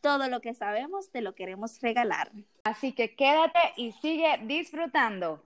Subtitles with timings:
[0.00, 2.30] Todo lo que sabemos te lo queremos regalar.
[2.64, 5.44] Así que quédate y sigue disfrutando.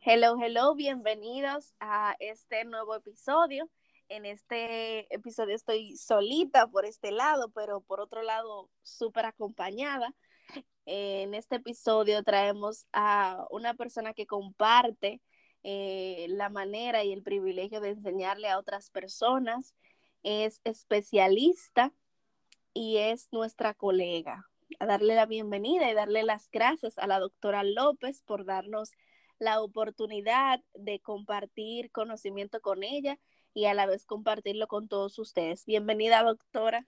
[0.00, 3.70] Hello, hello, bienvenidos a este nuevo episodio.
[4.08, 10.14] En este episodio estoy solita por este lado, pero por otro lado súper acompañada.
[10.84, 15.22] En este episodio traemos a una persona que comparte
[15.62, 19.74] eh, la manera y el privilegio de enseñarle a otras personas.
[20.22, 21.92] Es especialista
[22.74, 24.50] y es nuestra colega.
[24.80, 28.90] A darle la bienvenida y darle las gracias a la doctora López por darnos
[29.38, 33.18] la oportunidad de compartir conocimiento con ella
[33.54, 35.64] y a la vez compartirlo con todos ustedes.
[35.64, 36.86] Bienvenida, doctora.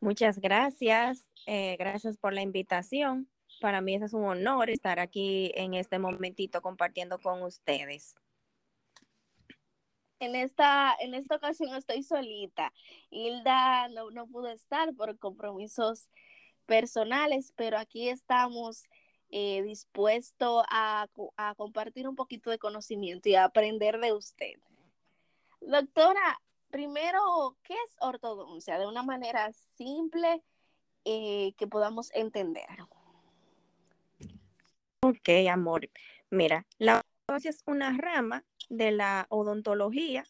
[0.00, 1.30] Muchas gracias.
[1.46, 3.28] Eh, gracias por la invitación.
[3.60, 8.14] Para mí es un honor estar aquí en este momentito compartiendo con ustedes
[10.20, 12.72] en esta, en esta ocasión estoy solita.
[13.10, 16.08] Hilda no, no pudo estar por compromisos
[16.66, 18.84] personales, pero aquí estamos
[19.30, 24.54] eh, dispuestos a, a, compartir un poquito de conocimiento y a aprender de usted.
[25.60, 28.78] Doctora, primero, ¿qué es ortodoncia?
[28.78, 30.42] De una manera simple
[31.04, 32.66] eh, que podamos entender.
[35.00, 35.88] Ok, amor.
[36.30, 38.44] Mira, la ortodoncia es una rama
[38.76, 40.24] de la odontología.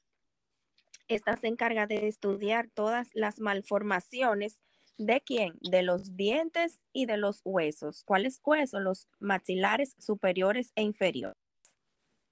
[1.09, 4.61] Esta se encarga de estudiar todas las malformaciones
[4.97, 5.59] de quién?
[5.61, 8.05] De los dientes y de los huesos.
[8.05, 8.81] ¿Cuáles huesos?
[8.81, 11.39] Los maxilares superiores e inferiores.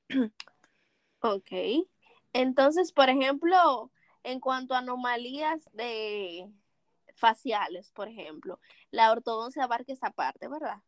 [1.24, 1.52] Ok.
[2.32, 3.92] Entonces, por ejemplo,
[4.24, 6.50] en cuanto a anomalías de
[7.14, 8.58] faciales, por ejemplo,
[8.90, 10.78] la ortodoncia abarca esa parte, ¿verdad?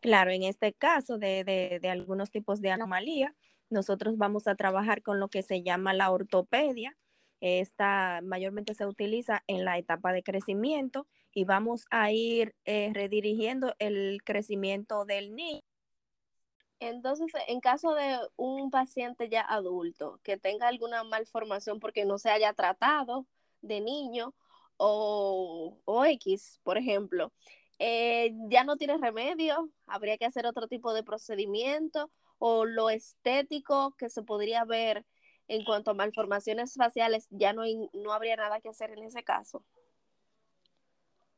[0.00, 3.34] Claro, en este caso de, de, de algunos tipos de anomalía,
[3.70, 6.96] nosotros vamos a trabajar con lo que se llama la ortopedia.
[7.40, 13.74] Esta mayormente se utiliza en la etapa de crecimiento y vamos a ir eh, redirigiendo
[13.78, 15.62] el crecimiento del niño.
[16.80, 22.30] Entonces, en caso de un paciente ya adulto que tenga alguna malformación porque no se
[22.30, 23.26] haya tratado
[23.60, 24.34] de niño
[24.78, 27.32] o, o X, por ejemplo,
[27.78, 33.94] eh, ya no tiene remedio, habría que hacer otro tipo de procedimiento o lo estético
[33.96, 35.04] que se podría ver
[35.46, 37.62] en cuanto a malformaciones faciales, ya no,
[37.92, 39.64] no habría nada que hacer en ese caso.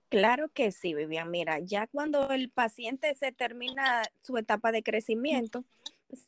[0.09, 1.31] Claro que sí, Vivian.
[1.31, 5.65] Mira, ya cuando el paciente se termina su etapa de crecimiento,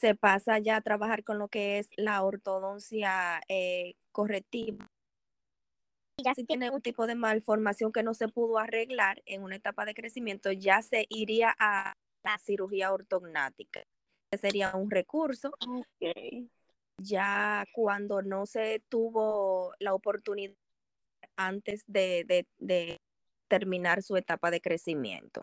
[0.01, 4.91] se pasa ya a trabajar con lo que es la ortodoncia eh, correctiva.
[6.17, 9.85] Ya si tiene un tipo de malformación que no se pudo arreglar en una etapa
[9.85, 13.85] de crecimiento, ya se iría a la cirugía ortognática
[14.39, 15.53] sería un recurso.
[16.99, 20.55] Ya cuando no se tuvo la oportunidad
[21.37, 22.47] antes de,
[23.49, 25.43] terminar su etapa de crecimiento.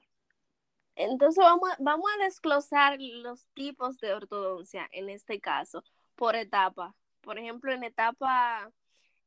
[0.96, 5.84] Entonces vamos, vamos a desglosar los tipos de ortodoncia en este caso
[6.16, 6.96] por etapa.
[7.22, 8.72] Por ejemplo, en etapa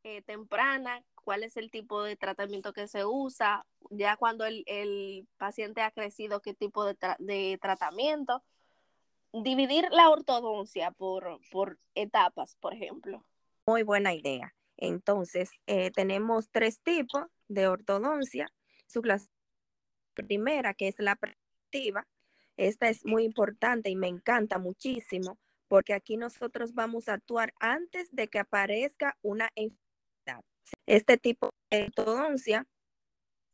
[0.02, 5.81] eh, temprana, cuál es el tipo de tratamiento que se usa, ya cuando el, paciente
[5.81, 8.42] ha crecido, qué tipo de, de tratamiento
[9.43, 13.25] dividir la ortodoncia por, por etapas, por ejemplo.
[13.67, 14.55] Muy buena idea.
[14.77, 18.49] Entonces, eh, tenemos tres tipos de ortodoncia.
[18.87, 19.28] Su clase
[20.15, 22.06] primera, que es la preventiva,
[22.56, 28.15] esta es muy importante y me encanta muchísimo porque aquí nosotros vamos a actuar antes
[28.15, 30.44] de que aparezca una enfermedad.
[30.87, 32.67] Este tipo de ortodoncia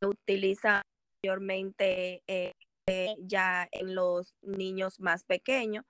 [0.00, 0.82] se utiliza
[1.22, 2.52] mayormente eh,
[3.20, 5.84] ya en los niños más pequeños.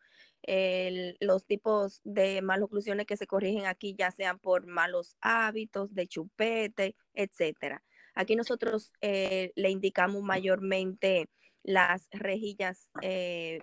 [1.20, 6.97] los tipos de maloclusiones que se corrigen aquí ya sean por malos hábitos, de chupete,
[7.14, 7.82] etcétera.
[8.14, 11.29] Aquí nosotros eh, le indicamos mayormente
[11.62, 13.62] las rejillas eh,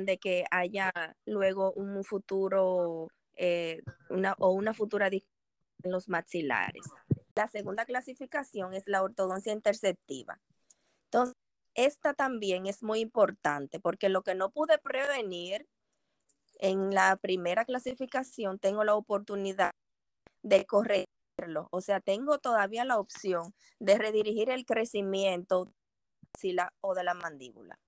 [0.00, 0.92] de que haya
[1.24, 5.22] luego un futuro eh, una, o una futura en
[5.82, 6.84] los maxilares.
[7.36, 10.40] La segunda clasificación es la ortodoncia interceptiva.
[11.06, 11.34] Entonces,
[11.74, 15.66] esta también es muy importante porque lo que no pude prevenir
[16.60, 19.72] en la primera clasificación, tengo la oportunidad
[20.42, 21.68] de corregirlo.
[21.70, 25.72] O sea, tengo todavía la opción de redirigir el crecimiento
[26.80, 27.78] o de la mandíbula.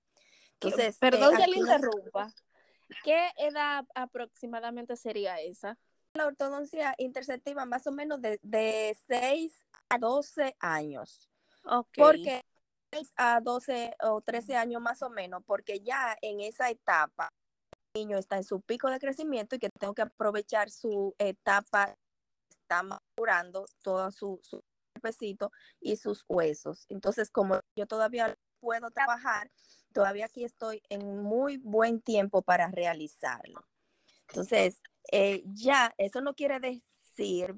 [0.59, 2.33] Entonces, perdón que le interrumpa.
[3.03, 5.77] ¿Qué edad aproximadamente sería esa?
[6.17, 11.29] La ortodoncia interceptiva más o menos de, de 6 a 12 años.
[11.63, 12.03] Okay.
[12.03, 12.41] Porque
[12.91, 17.29] 6 a 12 o 13 años más o menos, porque ya en esa etapa
[17.93, 21.95] el niño está en su pico de crecimiento y que tengo que aprovechar su etapa,
[22.49, 24.63] está madurando todo su, su
[25.79, 26.85] y sus huesos.
[26.89, 29.51] Entonces, como yo todavía puedo trabajar,
[29.93, 33.65] todavía aquí estoy en muy buen tiempo para realizarlo.
[34.27, 34.81] Entonces,
[35.11, 37.53] eh, ya, eso no quiere decir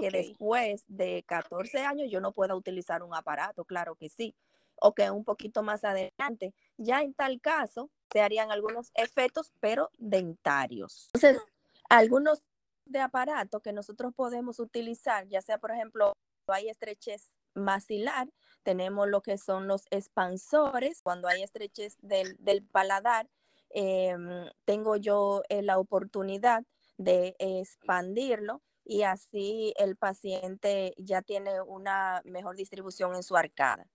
[0.00, 4.34] que después de 14 años yo no pueda utilizar un aparato, claro que sí,
[4.76, 6.54] o que un poquito más adelante.
[6.76, 11.10] Ya en tal caso se harían algunos efectos, pero dentarios.
[11.14, 11.42] Entonces,
[11.88, 12.42] algunos
[12.86, 16.14] de aparato que nosotros podemos utilizar, ya sea, por ejemplo,
[16.46, 18.28] hay estrechez maxilar,
[18.62, 23.28] tenemos lo que son los expansores, cuando hay estrechez del, paladar,
[23.70, 26.64] em, tengo yo eh, la oportunidad
[27.04, 33.86] de expandirlo y así el paciente ya tiene una mejor distribución en su arcada.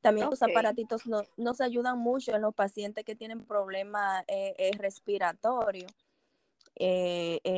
[0.00, 1.02] También los aparatitos
[1.36, 5.92] nos ayudan mucho en los pacientes que tienen problemas eh, eh, respiratorios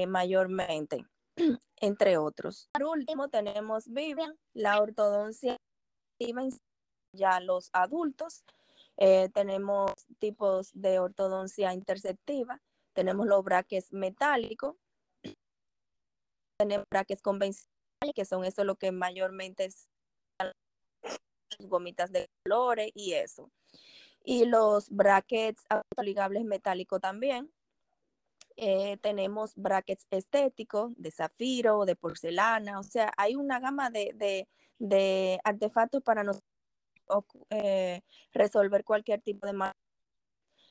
[0.08, 1.04] mayormente
[1.80, 2.68] entre otros.
[2.72, 5.58] Por último, tenemos Vivian, la ortodoncia
[7.12, 8.44] ya los adultos.
[8.96, 12.60] Eh, tenemos tipos de ortodoncia interceptiva,
[12.92, 14.76] tenemos los braques metálicos,
[16.60, 19.88] tenemos braques convencionales, que son eso lo que mayormente es
[21.58, 23.50] gomitas de colores y eso.
[24.24, 27.50] Y los brackets autoligables metálicos también,
[28.56, 34.46] eh, tenemos brackets estéticos de zafiro, de porcelana, o sea, hay una gama de,
[35.42, 36.42] artefactos para nos,
[37.48, 38.02] eh,
[38.34, 39.72] resolver cualquier tipo de mal.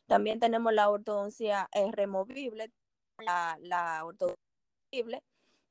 [0.06, 2.71] También tenemos la ortodoncia eh, removible,
[3.18, 4.50] la, la ortodoncia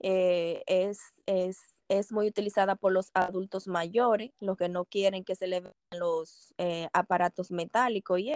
[0.00, 1.59] es, es,
[1.89, 5.75] es, muy utilizada por los adultos mayores, los que no quieren que se le vean
[5.91, 6.55] los
[6.93, 8.33] aparatos metálicos y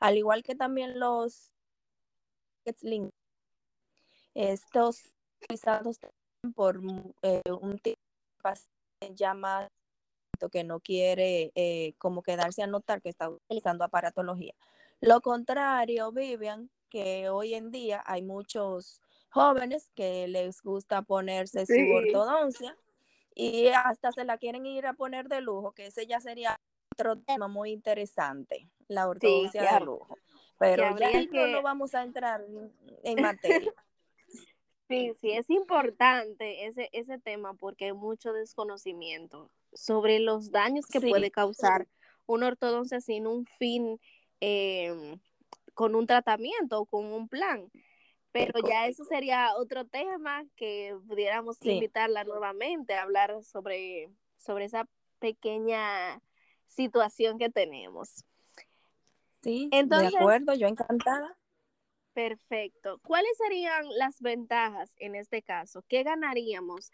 [0.00, 1.52] al igual que también los
[4.34, 5.98] estos utilizados
[6.54, 6.80] por
[7.22, 7.98] eh, un tipo
[9.00, 9.68] de llama
[10.52, 14.54] que no quiere eh, como quedarse a notar que está utilizando aparatología.
[15.00, 19.00] Lo contrario, Vivian, que hoy en día hay muchos
[19.30, 22.76] jóvenes que les gusta ponerse su ortodoncia
[23.34, 26.60] y hasta se la quieren ir a poner de lujo, que ese ya sería
[26.92, 30.16] otro tema muy interesante, la ortodoncia de lujo.
[30.58, 32.44] Pero ya no vamos a entrar
[33.04, 33.72] en materia.
[34.88, 41.00] Sí, sí, es importante ese, ese tema porque hay mucho desconocimiento sobre los daños que
[41.00, 41.86] puede causar
[42.24, 44.00] una ortodoncia sin un fin,
[44.40, 45.20] em,
[45.74, 47.70] con un tratamiento o con un plan.
[48.32, 54.86] Pero ya eso sería otro tema que pudiéramos invitarla nuevamente a hablar sobre, sobre esa
[55.18, 56.20] pequeña
[56.66, 58.24] situación que tenemos.
[59.42, 61.36] Sí, Entonces, de acuerdo, yo encantada.
[62.12, 62.98] Perfecto.
[63.04, 65.84] ¿Cuáles serían las ventajas en este caso?
[65.88, 66.90] ¿Qué ganaríamos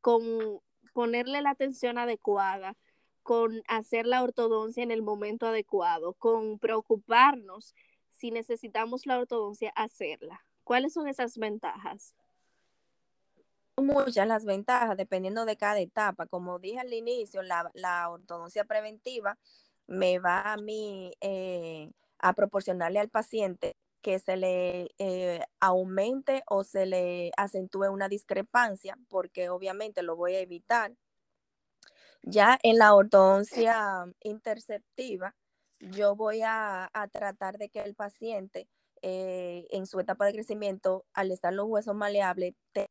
[0.00, 0.60] con
[0.92, 2.76] ponerle la atención adecuada,
[3.22, 7.74] con hacer la ortodoncia en el momento adecuado, con preocuparnos
[8.10, 10.45] si necesitamos la ortodoncia, hacerla?
[10.66, 12.12] ¿Cuáles son esas ventajas?
[13.76, 16.26] Muchas las ventajas, dependiendo de cada etapa.
[16.26, 19.38] Como dije al inicio, la, ortodoncia preventiva
[19.86, 20.56] me va
[21.20, 28.08] eh, a proporcionarle al paciente que se le eh, aumente o se le acentúe una
[28.08, 30.96] discrepancia, porque obviamente lo voy a evitar.
[32.22, 35.36] Ya en la ortodoncia interceptiva,
[35.78, 38.68] yo voy a, tratar de que el paciente
[39.08, 42.88] eh, en su etapa de crecimiento, al estar los huesos maleables, tenga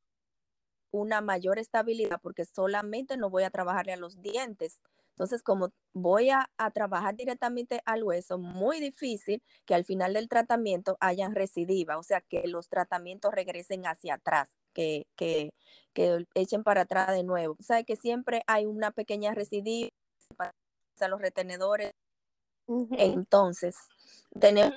[0.92, 4.82] una mayor estabilidad, porque solamente no voy a trabajarle a los dientes,
[5.16, 10.98] entonces, como voy a, trabajar directamente al hueso, muy difícil que al final del tratamiento
[11.00, 15.52] hayan recidiva, o sea, que los tratamientos regresen hacia atrás, que, que,
[16.34, 17.56] echen para atrás de nuevo.
[17.58, 19.90] O sea, que siempre hay una pequeña recidiva
[20.36, 20.54] para
[21.10, 21.94] los retenedores.
[22.68, 23.78] Entonces,
[24.38, 24.74] tenemos,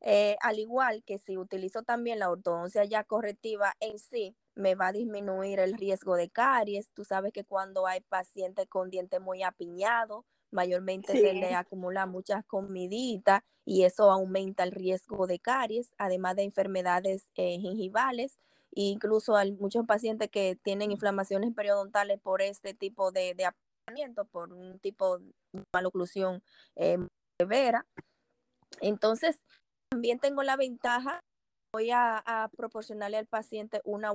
[0.00, 4.88] eh, al igual que si utilizo también la ortodoncia ya correctiva en sí, me va
[4.88, 6.90] a disminuir el riesgo de caries.
[6.94, 12.44] Tú sabes que cuando hay pacientes con dientes muy apiñados, mayormente se le acumula muchas
[12.44, 18.38] comiditas y eso aumenta el riesgo de caries, además de enfermedades eh, gingivales.
[18.72, 23.34] E incluso hay muchos pacientes que tienen inflamaciones periodontales por este tipo de,
[24.30, 25.32] por un tipo de
[25.72, 26.42] maloclusión
[26.76, 26.98] eh,
[27.38, 27.86] severa.
[28.80, 29.40] Entonces,
[29.90, 31.24] también tengo la ventaja,
[31.72, 34.12] voy a, proporcionarle al paciente una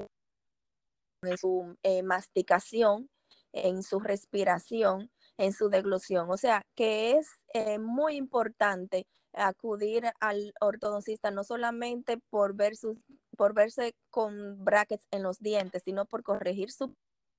[1.24, 3.10] en su eh, masticación,
[3.52, 6.30] en su respiración, en su deglución.
[6.32, 12.98] O sea, que es eh, muy importante acudir al ortodoncista no solamente por, ver sus,
[13.36, 16.96] por verse con brackets en los dientes, sino por corregir su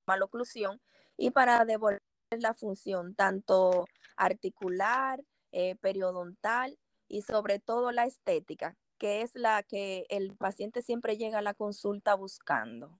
[0.06, 0.80] maloclusión
[1.16, 2.00] y para devolver
[2.30, 3.86] la función tanto
[4.16, 5.22] articular,
[5.52, 6.76] eh, periodontal
[7.14, 11.54] y sobre todo la estética, que es la que el paciente siempre llega a la
[11.54, 12.98] consulta buscando.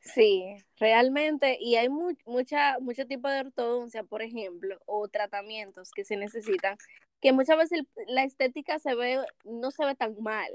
[0.00, 6.16] Sí, realmente, y hay mucha, mucho tipo de ortodoncia, por ejemplo, o tratamientos que se
[6.16, 6.78] necesitan,
[7.20, 10.50] que muchas veces la estética se ve, no se ve tan mal,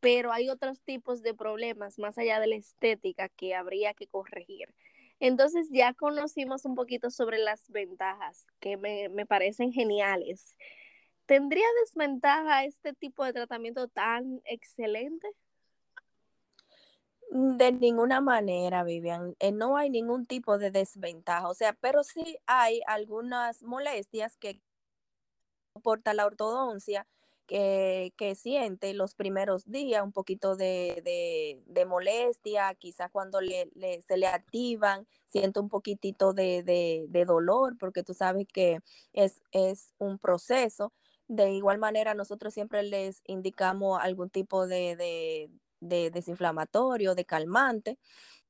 [0.00, 4.72] pero hay otros tipos de problemas más allá de la estética que habría que corregir.
[5.20, 10.56] Entonces ya conocimos un poquito sobre las ventajas que me, me parecen geniales.
[11.26, 15.28] ¿Tendría desventaja este tipo de tratamiento tan excelente?
[17.30, 19.34] De ninguna manera, Vivian.
[19.38, 21.48] Eh, no hay ningún tipo de desventaja.
[21.48, 24.60] O sea, pero sí hay algunas molestias que
[25.74, 27.06] soporta la ortodoncia
[27.46, 33.68] que, que, siente los primeros días, un poquito de, de, molestia, quizás cuando le,
[34.06, 38.80] se le activan, siente un poquitito de, de, dolor, porque tú sabes que
[39.12, 40.92] es, es un proceso.
[41.28, 44.96] De igual manera, nosotros siempre les indicamos algún tipo de,
[45.80, 47.98] de desinflamatorio, de calmante.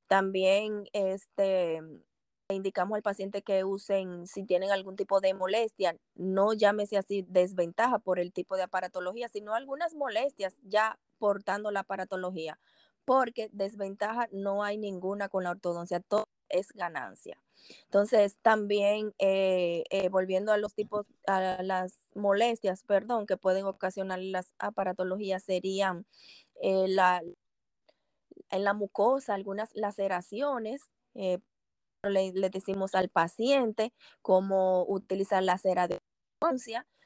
[0.08, 1.80] También este,
[2.48, 7.98] indicamos al paciente que usen, si tienen algún tipo de molestia, no llámese así desventaja
[7.98, 12.58] por el tipo de aparatología, sino algunas molestias ya portando la aparatología,
[13.04, 17.40] porque desventaja no hay ninguna con la ortodoncia, todo es ganancia.
[17.84, 24.20] Entonces, también eh, eh, volviendo a los tipos, a las molestias, perdón, que pueden ocasionar
[24.20, 26.06] las aparatologías, serían
[26.62, 27.22] eh, la,
[28.50, 30.82] en la mucosa, algunas laceraciones.
[32.02, 36.00] Le, decimos al paciente cómo utilizar la cera de.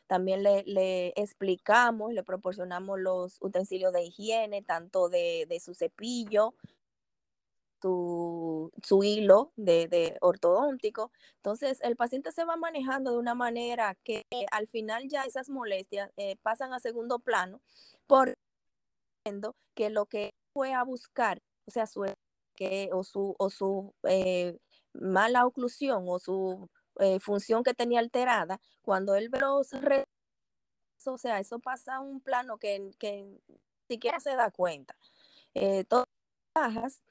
[0.08, 6.54] También le, le, explicamos, le proporcionamos los utensilios de higiene, tanto de, de su cepillo,
[7.80, 8.70] su,
[9.02, 11.12] hilo de, de, ortodóntico.
[11.36, 16.10] Entonces, el paciente se va manejando de una manera que al final ya esas molestias
[16.16, 17.60] eh, pasan a segundo plano
[18.06, 18.34] por
[19.74, 22.04] que lo que fue a buscar, o sea, su,
[22.54, 24.58] que, o su, o su eh,
[24.94, 26.68] mala oclusión o su
[26.98, 29.40] eh, función que tenía alterada, cuando él ve
[31.06, 33.40] o sea, eso pasa a un plano que, que ni
[33.88, 34.96] siquiera se da cuenta.
[35.54, 36.06] Eh, todas
[36.54, 37.02] bajas,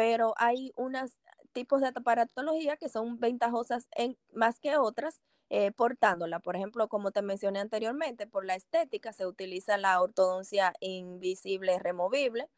[0.00, 1.20] pero hay unos
[1.52, 6.40] tipos de aparatología que son ventajosas en, más que otras, eh, portándola.
[6.40, 12.48] Por ejemplo, como te mencioné anteriormente, por la estética se utiliza la ortodoncia invisible removible.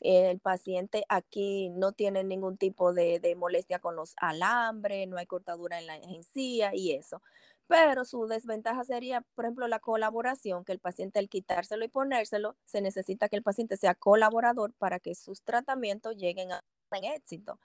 [0.00, 5.78] el paciente aquí no tiene ningún tipo de, molestia con los alambres, no hay cortadura
[5.78, 7.22] en la encía y eso.
[7.68, 12.56] Pero su desventaja sería, por ejemplo, la colaboración, que el paciente al quitárselo y ponérselo,
[12.64, 16.64] se necesita que el paciente sea colaborador para que sus tratamientos lleguen a
[16.96, 17.58] éxito.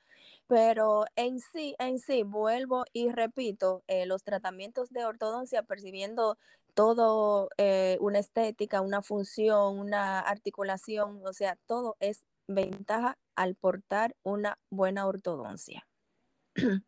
[0.47, 6.37] Pero en sí, en sí, vuelvo y repito, eh, los tratamientos de ortodoncia percibiendo
[6.73, 14.15] todo, eh, una estética, una función, una articulación, o sea, todo es ventaja al portar
[14.23, 15.87] una buena ortodoncia.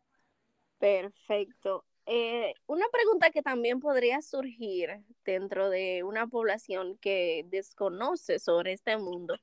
[0.78, 1.84] Perfecto.
[2.08, 8.96] Eh, una pregunta que también podría surgir dentro de una población que desconoce sobre este
[8.96, 9.36] mundo.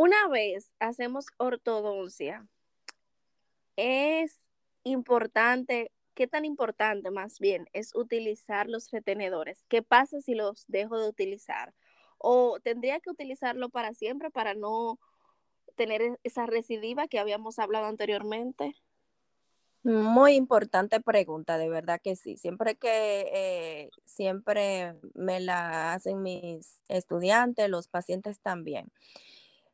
[0.00, 2.46] Una vez hacemos ortodoncia,
[3.74, 4.38] es
[4.84, 9.64] importante, ¿qué tan importante más bien es utilizar los retenedores?
[9.66, 11.74] ¿Qué pasa si los dejo de utilizar?
[12.16, 15.00] ¿O tendría que utilizarlo para siempre para no
[15.74, 18.76] tener e-, esa recidiva que habíamos hablado anteriormente?
[19.82, 22.36] Muy importante pregunta, de verdad que sí.
[22.36, 28.92] Siempre que eh, siempre me la hacen mis estudiantes, los pacientes también.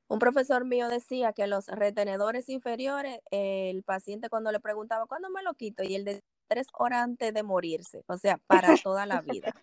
[0.09, 5.43] Un profesor mío decía que los retenedores inferiores, el paciente cuando le preguntaba, ¿cuándo me
[5.43, 5.83] lo quito?
[5.83, 9.55] Y él de tres horas antes de morirse, o sea, para toda la vida.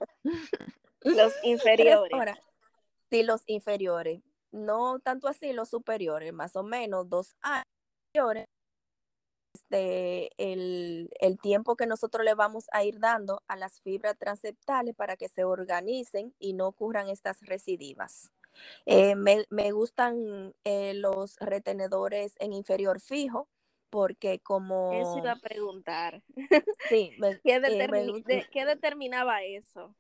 [1.03, 2.38] los inferiores.
[3.10, 4.21] Sí, los inferiores.
[4.51, 7.65] No tanto así los superiores, más o menos dos años
[8.13, 8.48] inferiores.
[9.53, 14.95] Este, el, el tiempo que nosotros le vamos a ir dando a las fibras transeptales
[14.95, 18.31] para que se organicen y no ocurran estas recidivas.
[18.86, 23.48] Eh, me, gustan eh, los retenedores en inferior fijo
[23.89, 24.91] porque como...
[24.93, 26.24] Eso iba a preguntar.
[26.89, 27.12] Sí,
[27.43, 29.93] ¿Qué, eh, ¿Qué determinaba eso?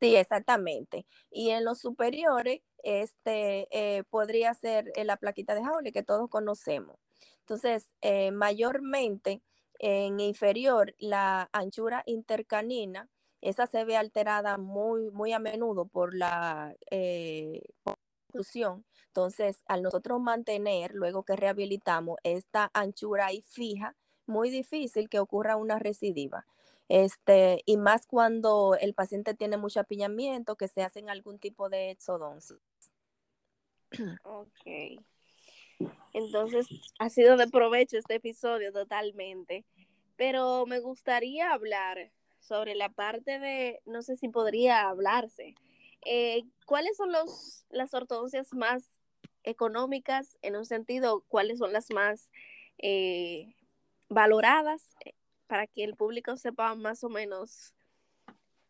[0.00, 1.06] Sí, exactamente.
[1.30, 6.98] Y en los superiores, este eh, podría ser la plaquita de Howley que todos conocemos.
[7.38, 9.42] Entonces, eh, mayormente
[9.78, 13.08] en inferior, la anchura intercanina,
[13.42, 17.60] esa se ve alterada muy, muy a menudo por la eh,
[19.08, 23.96] Entonces, al nosotros mantener, luego que rehabilitamos, esta anchura ahí fija,
[24.26, 26.46] muy difícil que ocurra una recidiva.
[26.88, 31.90] Este, y más cuando el paciente tiene mucho apiñamiento, que se hacen algún tipo de
[31.90, 32.56] exodoncia.
[34.22, 35.02] Ok.
[36.12, 36.66] Entonces,
[37.00, 39.64] ha sido de provecho este episodio totalmente.
[40.16, 45.54] Pero me gustaría hablar sobre la parte de, no sé si podría hablarse,
[46.04, 48.90] eh, ¿cuáles son los, las ortodoncias más
[49.44, 51.24] económicas en un sentido?
[51.28, 52.30] ¿Cuáles son las más
[52.78, 53.54] eh,
[54.08, 55.14] valoradas eh,
[55.46, 57.74] para que el público sepa más o menos,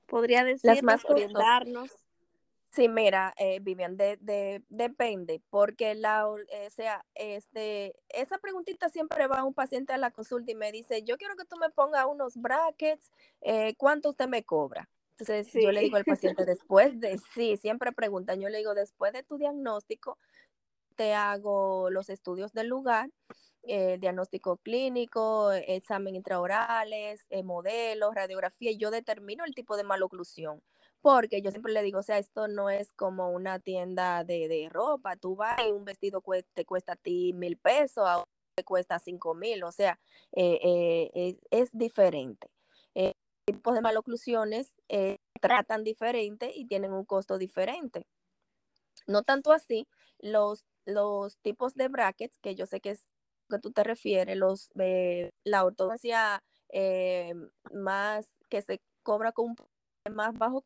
[0.07, 1.91] podría decir, las más orientarnos?
[2.75, 9.41] Sí, mira, eh, Vivian, de, depende, porque la, eh, sea, este, esa preguntita siempre va
[9.41, 12.07] a un paciente a la consulta y me dice, yo quiero que tú me pongas
[12.07, 13.11] unos brackets,
[13.43, 14.89] eh, ¿cuánto usted me cobra?
[15.19, 19.13] Entonces yo le digo al paciente, después de, sí, siempre preguntan, yo le digo, después
[19.13, 20.17] de tu diagnóstico,
[20.97, 23.11] te hago los estudios del lugar,
[23.63, 30.63] diagnóstico clínico, examen intraorales, modelos, radiografía, y yo determino el tipo de maloclusión
[31.03, 35.17] porque yo siempre le digo, o sea, esto no es como una tienda de, ropa,
[35.17, 36.23] tú vas y un vestido
[36.55, 39.99] te cuesta a ti mil pesos, a te cuesta cinco mil, o sea,
[40.33, 40.61] eh,
[41.15, 42.49] eh, es, diferente.
[42.95, 48.07] Eh, tipos de maloclusiones eh, tratan diferente y tienen un costo diferente.
[49.07, 49.89] No tanto así,
[50.21, 53.09] los, los tipos de brackets, que yo sé que es
[53.51, 54.71] que tú te refieres, los,
[55.45, 56.43] la ortodoncia
[57.73, 59.57] más que se cobra con un
[60.15, 60.65] más bajo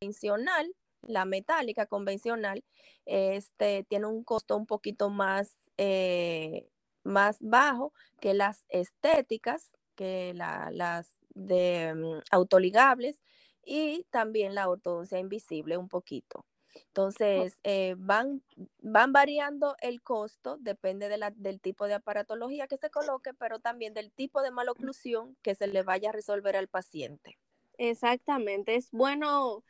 [0.00, 2.64] convencional, la metálica convencional,
[3.06, 6.68] este, tiene un costo un poquito más, eh,
[7.02, 13.22] más bajo que las estéticas, que las de mm, autoligables
[13.64, 16.44] y también la ortodoncia invisible un poquito.
[16.88, 18.42] Entonces, eh, van,
[18.80, 23.60] van variando el costo, depende de la, del tipo de aparatología que se coloque, pero
[23.60, 27.38] también del tipo de maloclusión que se le vaya a resolver al paciente.
[27.78, 29.62] Exactamente, es bueno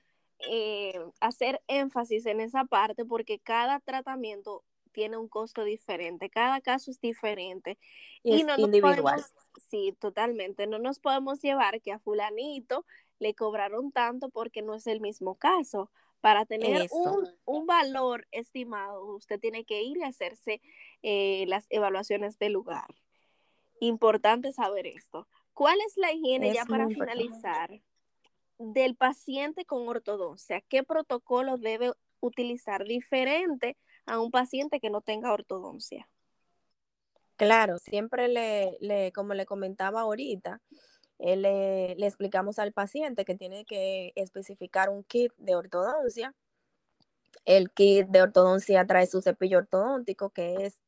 [0.51, 6.91] eh, hacer énfasis en esa parte porque cada tratamiento tiene un costo diferente, cada caso
[6.91, 7.79] es diferente.
[8.23, 9.23] Y, no individual.
[9.69, 10.67] sí, totalmente.
[10.67, 12.87] No nos podemos llevar que a fulanito
[13.19, 15.91] le cobraron tanto porque no es el mismo caso.
[16.21, 16.89] Para tener
[17.45, 20.63] un, valor estimado, usted tiene que ir a hacerse
[21.03, 22.87] eh, las evaluaciones del lugar.
[23.79, 25.29] Importante saber esto.
[25.53, 27.79] ¿Cuál es la higiene ya para finalizar?
[28.73, 35.33] Del paciente con ortodoncia, ¿qué protocolo debe utilizar diferente a un paciente que no tenga
[35.33, 36.09] ortodoncia?
[37.37, 40.61] Claro, siempre le, como le comentaba ahorita,
[41.19, 46.35] eh, le, le, explicamos al paciente que tiene que especificar un kit de ortodoncia.
[47.45, 50.81] El kit de ortodoncia trae su cepillo ortodóntico, que es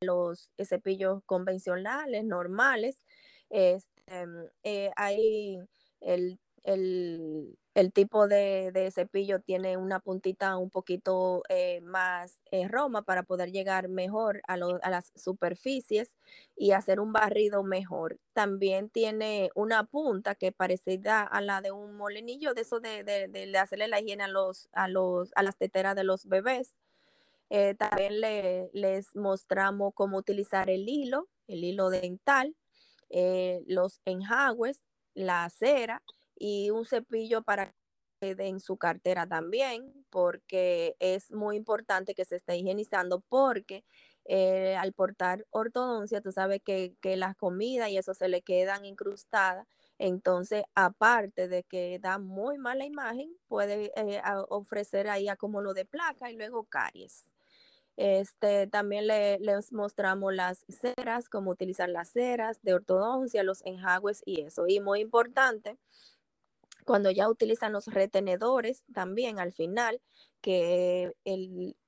[0.00, 3.02] los cepillos convencionales, normales.
[3.50, 4.26] Este,
[4.62, 5.58] eh, hay
[6.00, 13.22] el el, tipo de, cepillo tiene una puntita un poquito eh, más eh, roma para
[13.22, 16.16] poder llegar mejor a, las superficies
[16.56, 18.18] y hacer un barrido mejor.
[18.32, 23.86] También tiene una punta que parecida a la de un molinillo, de eso de, hacerle
[23.88, 26.78] la higiene a, los, a, los, a las teteras de los bebés.
[27.48, 28.20] Eh, también
[28.72, 32.56] les mostramos cómo utilizar el hilo, el hilo dental,
[33.68, 34.82] los enjagües,
[35.14, 36.02] la cera
[36.38, 37.74] y un cepillo para
[38.20, 43.84] que en su cartera también, porque es muy importante que se esté higienizando, porque
[44.24, 48.84] eh, al portar ortodoncia, tú sabes que, que las comidas y eso se le quedan
[48.84, 49.66] incrustadas.
[49.98, 56.30] Entonces, aparte de que da muy mala imagen, puede eh, ofrecer ahí acúmulo de placa
[56.30, 57.30] y luego caries.
[57.96, 64.22] Este, también le, les mostramos las ceras, cómo utilizar las ceras de ortodoncia, los enjagües
[64.26, 64.66] y eso.
[64.68, 65.78] Y muy importante,
[66.86, 70.00] cuando ya utilizan los retenedores también al final,
[70.40, 71.12] que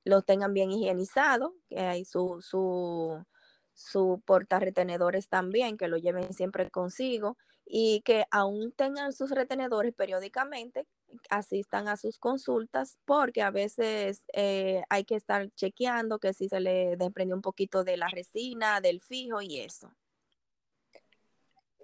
[0.03, 3.23] los tengan bien higienizados, que hay su, su,
[3.73, 4.21] su
[4.59, 10.85] retenedores también, que lo lleven siempre consigo y que aún tengan sus retenedores periódicamente,
[11.29, 16.59] asistan a sus consultas porque a veces eh, hay que estar chequeando que si se
[16.59, 19.91] le desprendió un poquito de la resina, del fijo y eso.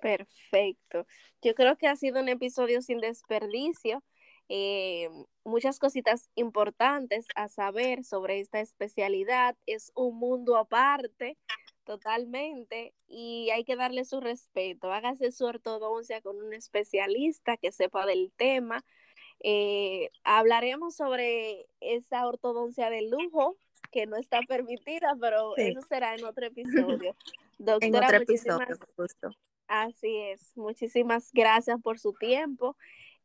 [0.06, 1.08] Perfecto.
[1.42, 4.04] Yo creo que ha sido un episodio sin desperdicio.
[4.50, 5.10] Eh,
[5.44, 9.58] muchas cositas importantes a saber sobre esta especialidad.
[9.66, 11.40] Es un mundo aparte
[11.86, 14.94] totalmente y hay que darle su respeto.
[14.94, 18.86] Hágase su ortodoncia con un especialista que sepa del tema.
[19.40, 23.58] Eh, hablaremos sobre esa ortodoncia de lujo
[23.92, 26.46] que no está permitida, pero eso será en otro
[27.00, 27.16] episodio.
[27.58, 29.32] Doctora, en otro episodio, justo.
[29.68, 30.56] Así es.
[30.56, 32.78] Muchísimas gracias por su tiempo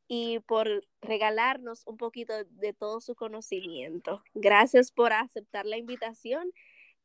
[0.08, 4.22] y por regalarnos un poquito de todo su conocimiento.
[4.34, 6.50] Gracias por aceptar la invitación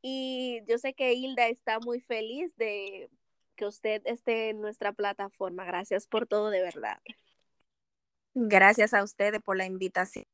[0.01, 3.09] y yo sé que Hilda está muy feliz de
[3.55, 5.65] que usted esté en nuestra plataforma.
[5.65, 6.99] Gracias por todo, de verdad.
[8.33, 10.25] Gracias a ustedes por la invitación.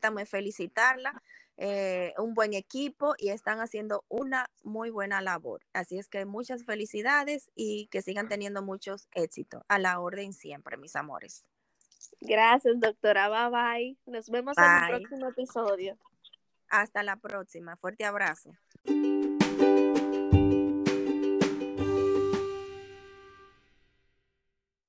[0.00, 1.22] También felicitarla.
[1.58, 5.62] Eh, un buen equipo y están haciendo una muy buena labor.
[5.72, 9.62] Así es que muchas felicidades y que sigan teniendo muchos éxitos.
[9.68, 11.44] A la orden siempre, mis amores.
[12.20, 13.28] Gracias, doctora.
[13.28, 13.96] Bye bye.
[14.06, 15.98] Nos vemos en el próximo episodio.
[16.68, 17.76] Hasta la próxima.
[17.76, 18.56] Fuerte abrazo.